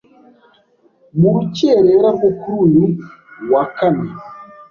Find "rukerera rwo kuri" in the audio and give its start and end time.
1.35-2.57